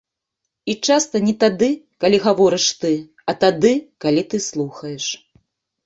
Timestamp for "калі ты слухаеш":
4.07-5.05